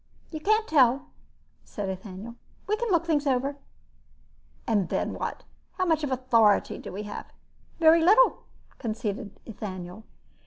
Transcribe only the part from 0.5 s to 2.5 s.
tell," said Ethaniel.